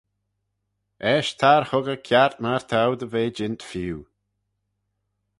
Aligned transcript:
Eisht 1.11 1.35
tar 1.39 1.63
huggey 1.69 1.99
kiart 2.07 2.37
myr 2.43 2.61
t'ou 2.69 2.91
dy 2.99 3.07
ve 3.13 3.23
jeant 3.37 3.65
feeu. 3.69 3.99